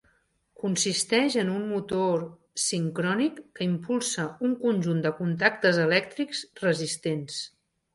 Consisteix 0.61 1.37
en 1.41 1.51
un 1.57 1.67
motor 1.73 2.25
sincrònic 2.65 3.39
que 3.61 3.69
impulsa 3.75 4.29
un 4.51 4.59
conjunt 4.67 5.09
de 5.09 5.17
contactes 5.23 5.85
elèctrics 5.89 6.47
resistents. 6.69 7.43